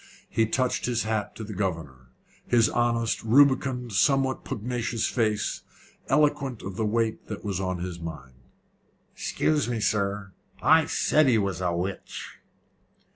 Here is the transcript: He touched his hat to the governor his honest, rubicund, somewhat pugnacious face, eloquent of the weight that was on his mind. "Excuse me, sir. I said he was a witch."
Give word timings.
He 0.29 0.47
touched 0.47 0.87
his 0.87 1.03
hat 1.03 1.35
to 1.35 1.43
the 1.43 1.53
governor 1.53 2.09
his 2.47 2.67
honest, 2.69 3.21
rubicund, 3.23 3.93
somewhat 3.93 4.43
pugnacious 4.43 5.05
face, 5.05 5.61
eloquent 6.07 6.63
of 6.63 6.75
the 6.75 6.87
weight 6.87 7.27
that 7.27 7.45
was 7.45 7.59
on 7.59 7.77
his 7.77 7.99
mind. 7.99 8.33
"Excuse 9.13 9.69
me, 9.69 9.79
sir. 9.79 10.31
I 10.59 10.87
said 10.87 11.27
he 11.27 11.37
was 11.37 11.61
a 11.61 11.71
witch." 11.71 12.39